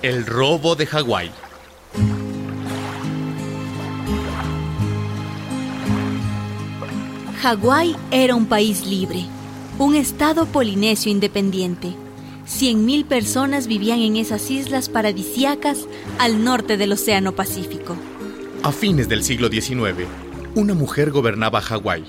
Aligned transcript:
El 0.00 0.26
robo 0.26 0.76
de 0.76 0.86
Hawái. 0.86 1.32
Hawái 7.42 7.96
era 8.12 8.36
un 8.36 8.46
país 8.46 8.86
libre, 8.86 9.24
un 9.76 9.96
estado 9.96 10.46
polinesio 10.46 11.10
independiente. 11.10 11.96
100.000 12.46 13.06
personas 13.06 13.66
vivían 13.66 13.98
en 13.98 14.16
esas 14.16 14.48
islas 14.52 14.88
paradisiacas 14.88 15.86
al 16.20 16.44
norte 16.44 16.76
del 16.76 16.92
Océano 16.92 17.32
Pacífico. 17.32 17.96
A 18.62 18.70
fines 18.70 19.08
del 19.08 19.24
siglo 19.24 19.48
XIX, 19.48 20.06
una 20.54 20.74
mujer 20.74 21.10
gobernaba 21.10 21.60
Hawái, 21.60 22.04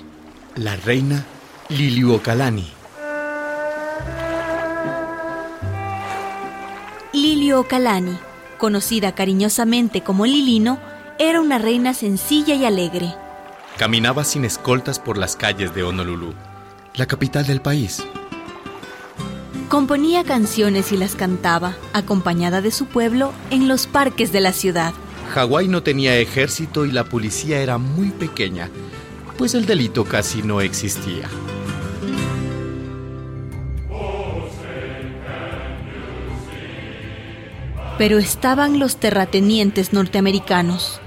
la 0.54 0.76
reina 0.76 1.26
Liliuokalani. 1.68 2.79
Liliuokalani, 7.50 8.16
conocida 8.58 9.16
cariñosamente 9.16 10.02
como 10.02 10.24
Lilino, 10.24 10.78
era 11.18 11.40
una 11.40 11.58
reina 11.58 11.94
sencilla 11.94 12.54
y 12.54 12.64
alegre. 12.64 13.12
Caminaba 13.76 14.22
sin 14.22 14.44
escoltas 14.44 15.00
por 15.00 15.18
las 15.18 15.34
calles 15.34 15.74
de 15.74 15.82
Honolulu, 15.82 16.32
la 16.94 17.06
capital 17.06 17.44
del 17.48 17.60
país. 17.60 18.04
Componía 19.68 20.22
canciones 20.22 20.92
y 20.92 20.96
las 20.96 21.16
cantaba, 21.16 21.74
acompañada 21.92 22.60
de 22.60 22.70
su 22.70 22.86
pueblo, 22.86 23.32
en 23.50 23.66
los 23.66 23.88
parques 23.88 24.30
de 24.30 24.40
la 24.40 24.52
ciudad. 24.52 24.94
Hawái 25.34 25.66
no 25.66 25.82
tenía 25.82 26.18
ejército 26.18 26.86
y 26.86 26.92
la 26.92 27.02
policía 27.02 27.60
era 27.60 27.78
muy 27.78 28.10
pequeña, 28.10 28.70
pues 29.36 29.54
el 29.54 29.66
delito 29.66 30.04
casi 30.04 30.44
no 30.44 30.60
existía. 30.60 31.28
Pero 38.00 38.18
estaban 38.18 38.78
los 38.78 38.96
terratenientes 38.96 39.92
norteamericanos. 39.92 41.02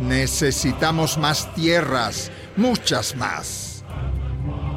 Necesitamos 0.00 1.18
más 1.18 1.52
tierras, 1.56 2.30
muchas 2.56 3.16
más. 3.16 3.84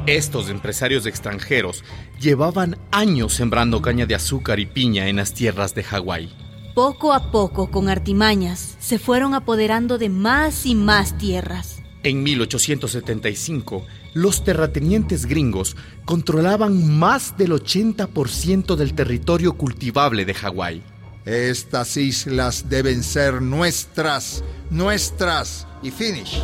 Estos 0.08 0.48
empresarios 0.48 1.06
extranjeros 1.06 1.84
llevaban 2.18 2.78
años 2.90 3.34
sembrando 3.34 3.80
caña 3.80 4.06
de 4.06 4.16
azúcar 4.16 4.58
y 4.58 4.66
piña 4.66 5.06
en 5.06 5.14
las 5.14 5.34
tierras 5.34 5.72
de 5.76 5.84
Hawái. 5.84 6.34
Poco 6.74 7.12
a 7.12 7.30
poco, 7.30 7.70
con 7.70 7.88
artimañas, 7.88 8.76
se 8.80 8.98
fueron 8.98 9.32
apoderando 9.32 9.98
de 9.98 10.08
más 10.08 10.66
y 10.66 10.74
más 10.74 11.16
tierras. 11.16 11.80
En 12.02 12.24
1875, 12.24 13.86
los 14.14 14.42
terratenientes 14.42 15.26
gringos 15.26 15.76
controlaban 16.06 16.98
más 16.98 17.38
del 17.38 17.52
80% 17.52 18.74
del 18.74 18.94
territorio 18.94 19.52
cultivable 19.52 20.24
de 20.24 20.34
Hawái. 20.34 20.82
Estas 21.24 21.96
islas 21.96 22.68
deben 22.68 23.04
ser 23.04 23.40
nuestras, 23.40 24.42
nuestras 24.70 25.68
y 25.80 25.92
finish. 25.92 26.42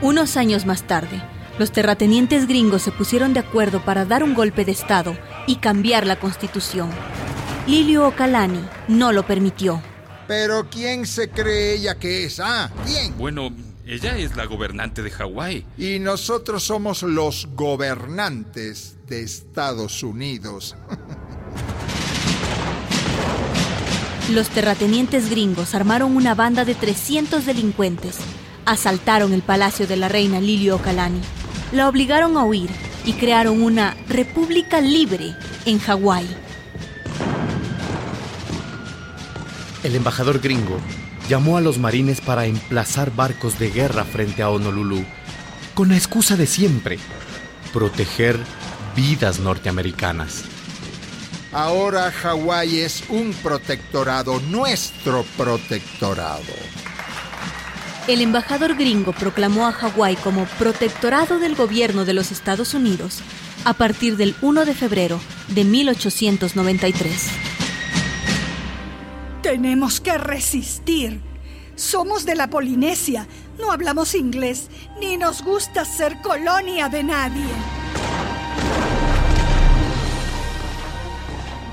Unos 0.00 0.38
años 0.38 0.64
más 0.64 0.84
tarde, 0.86 1.22
los 1.58 1.72
terratenientes 1.72 2.48
gringos 2.48 2.80
se 2.80 2.90
pusieron 2.90 3.34
de 3.34 3.40
acuerdo 3.40 3.84
para 3.84 4.06
dar 4.06 4.22
un 4.22 4.32
golpe 4.32 4.64
de 4.64 4.72
Estado 4.72 5.14
y 5.46 5.56
cambiar 5.56 6.06
la 6.06 6.18
constitución. 6.18 6.88
Lilio 7.66 8.08
Ocalani 8.08 8.64
no 8.88 9.12
lo 9.12 9.26
permitió. 9.26 9.82
Pero 10.26 10.70
¿quién 10.70 11.04
se 11.04 11.28
cree 11.28 11.74
ella 11.74 11.96
que 11.96 12.24
es? 12.24 12.40
Ah, 12.40 12.70
¿quién? 12.86 13.18
Bueno, 13.18 13.50
ella 13.88 14.18
es 14.18 14.36
la 14.36 14.44
gobernante 14.44 15.02
de 15.02 15.10
Hawái. 15.10 15.64
Y 15.78 15.98
nosotros 15.98 16.62
somos 16.64 17.02
los 17.02 17.48
gobernantes 17.54 18.98
de 19.06 19.22
Estados 19.22 20.02
Unidos. 20.02 20.76
Los 24.30 24.50
terratenientes 24.50 25.30
gringos 25.30 25.74
armaron 25.74 26.14
una 26.14 26.34
banda 26.34 26.66
de 26.66 26.74
300 26.74 27.46
delincuentes. 27.46 28.18
Asaltaron 28.66 29.32
el 29.32 29.40
palacio 29.40 29.86
de 29.86 29.96
la 29.96 30.08
reina 30.08 30.38
Lilio 30.38 30.76
Ocalani. 30.76 31.22
La 31.72 31.88
obligaron 31.88 32.36
a 32.36 32.44
huir 32.44 32.68
y 33.06 33.14
crearon 33.14 33.62
una 33.62 33.96
república 34.06 34.82
libre 34.82 35.34
en 35.64 35.78
Hawái. 35.78 36.28
El 39.82 39.94
embajador 39.96 40.40
gringo 40.40 40.78
llamó 41.28 41.58
a 41.58 41.60
los 41.60 41.78
marines 41.78 42.20
para 42.20 42.46
emplazar 42.46 43.14
barcos 43.14 43.58
de 43.58 43.70
guerra 43.70 44.04
frente 44.04 44.42
a 44.42 44.50
Honolulu, 44.50 45.04
con 45.74 45.90
la 45.90 45.96
excusa 45.96 46.36
de 46.36 46.46
siempre, 46.46 46.98
proteger 47.72 48.38
vidas 48.96 49.38
norteamericanas. 49.38 50.44
Ahora 51.52 52.10
Hawái 52.10 52.80
es 52.80 53.04
un 53.08 53.32
protectorado, 53.32 54.40
nuestro 54.48 55.24
protectorado. 55.36 56.42
El 58.06 58.22
embajador 58.22 58.74
gringo 58.74 59.12
proclamó 59.12 59.66
a 59.66 59.72
Hawái 59.72 60.16
como 60.16 60.46
protectorado 60.58 61.38
del 61.38 61.54
gobierno 61.54 62.06
de 62.06 62.14
los 62.14 62.32
Estados 62.32 62.72
Unidos 62.72 63.20
a 63.64 63.74
partir 63.74 64.16
del 64.16 64.34
1 64.40 64.64
de 64.64 64.74
febrero 64.74 65.20
de 65.48 65.64
1893. 65.64 67.47
Tenemos 69.48 70.02
que 70.02 70.18
resistir. 70.18 71.22
Somos 71.74 72.26
de 72.26 72.34
la 72.34 72.50
Polinesia, 72.50 73.26
no 73.58 73.72
hablamos 73.72 74.14
inglés, 74.14 74.68
ni 75.00 75.16
nos 75.16 75.42
gusta 75.42 75.86
ser 75.86 76.20
colonia 76.20 76.90
de 76.90 77.02
nadie. 77.02 77.46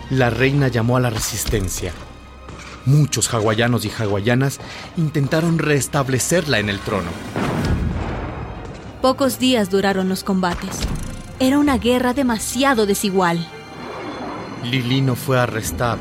La 0.09 0.29
reina 0.29 0.69
llamó 0.69 0.95
a 0.95 1.01
la 1.01 1.09
resistencia. 1.09 1.91
Muchos 2.85 3.33
hawaianos 3.33 3.83
y 3.83 3.91
hawaianas 3.91 4.61
intentaron 4.95 5.59
restablecerla 5.59 6.59
en 6.59 6.69
el 6.69 6.79
trono. 6.79 7.09
Pocos 9.01 9.37
días 9.37 9.69
duraron 9.69 10.07
los 10.07 10.23
combates. 10.23 10.79
Era 11.41 11.59
una 11.59 11.77
guerra 11.77 12.13
demasiado 12.13 12.85
desigual. 12.85 13.45
Lilino 14.63 15.17
fue 15.17 15.37
arrestada. 15.37 15.97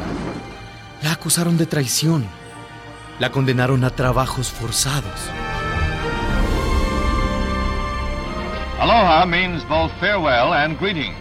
La 1.04 1.12
acusaron 1.12 1.58
de 1.58 1.66
traición. 1.66 2.26
La 3.18 3.30
condenaron 3.30 3.84
a 3.84 3.90
trabajos 3.90 4.50
forzados. 4.50 5.30
Aloha 8.80 9.26
means 9.26 9.62
both 9.68 9.92
farewell 10.00 10.54
and 10.54 10.80
greetings. 10.80 11.14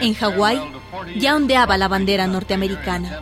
En 0.00 0.14
Hawái 0.14 0.72
ya 1.16 1.36
ondeaba 1.36 1.76
la 1.76 1.88
bandera 1.88 2.26
norteamericana. 2.26 3.20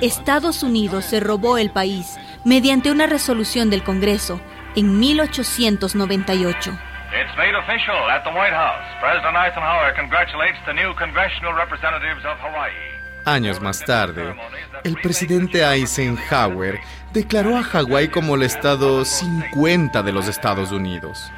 Estados 0.00 0.62
Unidos 0.62 1.04
se 1.04 1.20
robó 1.20 1.58
el 1.58 1.70
país 1.70 2.18
mediante 2.46 2.90
una 2.90 3.06
resolución 3.06 3.68
del 3.68 3.84
Congreso 3.84 4.40
en 4.76 4.98
1898. 4.98 6.70
It's 7.12 7.36
made 7.36 7.54
official 7.54 8.08
at 8.10 8.24
the 8.24 8.30
White 8.30 8.54
House. 8.54 8.82
President 9.02 9.36
Eisenhower 9.36 9.94
congratulates 9.94 10.56
the 10.64 10.72
new 10.72 10.94
congressional 10.94 11.52
representatives 11.52 12.24
of 12.24 12.38
Hawaii. 12.40 12.91
Años 13.24 13.60
más 13.60 13.84
tarde, 13.84 14.34
el 14.82 14.96
presidente 14.96 15.62
Eisenhower 15.62 16.80
declaró 17.12 17.56
a 17.56 17.62
Hawái 17.62 18.08
como 18.08 18.34
el 18.34 18.42
estado 18.42 19.04
50 19.04 20.02
de 20.02 20.12
los 20.12 20.26
Estados 20.26 20.72
Unidos. 20.72 21.30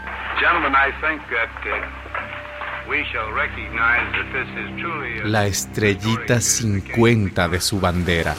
Uh, 5.25 5.29
La 5.29 5.47
estrellita 5.47 6.41
50 6.41 7.49
de 7.49 7.61
su 7.61 7.81
bandera. 7.81 8.35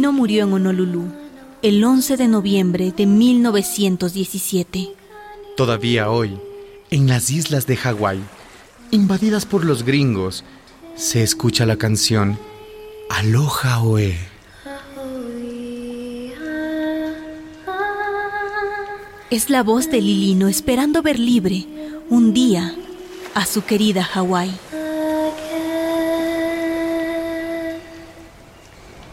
Lilino 0.00 0.12
murió 0.12 0.44
en 0.44 0.52
Honolulu 0.54 1.12
el 1.60 1.84
11 1.84 2.16
de 2.16 2.26
noviembre 2.26 2.90
de 2.90 3.04
1917. 3.04 4.88
Todavía 5.58 6.08
hoy, 6.08 6.38
en 6.90 7.06
las 7.06 7.28
islas 7.28 7.66
de 7.66 7.76
Hawái, 7.76 8.18
invadidas 8.92 9.44
por 9.44 9.66
los 9.66 9.82
gringos, 9.82 10.42
se 10.96 11.22
escucha 11.22 11.66
la 11.66 11.76
canción 11.76 12.38
Aloha 13.10 13.82
Oe. 13.82 14.16
Es 19.28 19.50
la 19.50 19.62
voz 19.62 19.90
de 19.90 20.00
Lilino 20.00 20.48
esperando 20.48 21.02
ver 21.02 21.18
libre 21.18 21.66
un 22.08 22.32
día 22.32 22.74
a 23.34 23.44
su 23.44 23.66
querida 23.66 24.02
Hawái. 24.02 24.50